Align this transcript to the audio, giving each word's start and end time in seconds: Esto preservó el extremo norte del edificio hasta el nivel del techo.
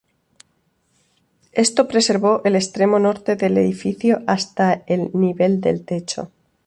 Esto 1.51 1.87
preservó 1.87 2.41
el 2.43 2.55
extremo 2.55 2.97
norte 2.97 3.35
del 3.35 3.55
edificio 3.59 4.23
hasta 4.25 4.81
el 4.87 5.11
nivel 5.13 5.61
del 5.61 5.85
techo. 5.85 6.31